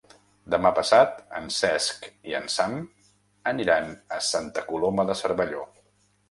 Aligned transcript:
Demà 0.51 0.69
passat 0.77 1.19
en 1.39 1.51
Cesc 1.57 2.07
i 2.31 2.35
en 2.39 2.47
Sam 2.53 2.73
aniran 3.53 3.93
a 4.17 4.21
Santa 4.31 4.65
Coloma 4.71 5.07
de 5.13 5.19
Cervelló. 5.23 5.63